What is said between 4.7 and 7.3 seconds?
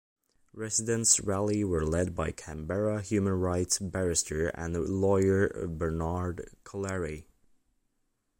lawyer, Bernard Collaery.